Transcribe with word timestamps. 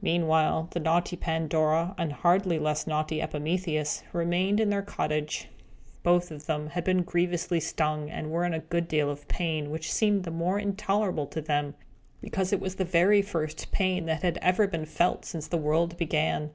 Meanwhile, 0.00 0.70
the 0.72 0.80
naughty 0.80 1.14
Pandora, 1.14 1.94
and 1.96 2.12
hardly 2.12 2.58
less 2.58 2.84
naughty 2.88 3.20
Epimetheus, 3.22 4.02
remained 4.12 4.58
in 4.58 4.70
their 4.70 4.82
cottage. 4.82 5.46
Both 6.02 6.32
of 6.32 6.46
them 6.46 6.70
had 6.70 6.82
been 6.82 7.04
grievously 7.04 7.60
stung, 7.60 8.10
and 8.10 8.32
were 8.32 8.44
in 8.44 8.54
a 8.54 8.58
good 8.58 8.88
deal 8.88 9.08
of 9.08 9.28
pain, 9.28 9.70
which 9.70 9.92
seemed 9.92 10.24
the 10.24 10.32
more 10.32 10.58
intolerable 10.58 11.28
to 11.28 11.40
them, 11.40 11.76
because 12.20 12.52
it 12.52 12.58
was 12.58 12.74
the 12.74 12.84
very 12.84 13.22
first 13.22 13.70
pain 13.70 14.06
that 14.06 14.22
had 14.22 14.36
ever 14.42 14.66
been 14.66 14.84
felt 14.84 15.24
since 15.24 15.46
the 15.46 15.56
world 15.58 15.96
began. 15.96 16.50